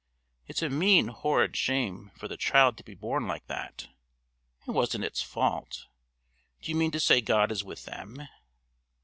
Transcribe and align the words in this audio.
"It's 0.47 0.63
a 0.63 0.69
mean, 0.71 1.09
horrid 1.09 1.55
shame 1.55 2.09
for 2.17 2.27
the 2.27 2.35
child 2.35 2.75
to 2.77 2.83
be 2.83 2.95
born 2.95 3.27
like 3.27 3.45
that. 3.45 3.87
It 4.67 4.71
wasn't 4.71 5.03
its 5.03 5.21
fault. 5.21 5.85
Do 6.63 6.71
you 6.71 6.75
mean 6.75 6.89
to 6.89 6.99
say 6.99 7.21
God 7.21 7.51
is 7.51 7.63
with 7.63 7.85
them?" 7.85 8.27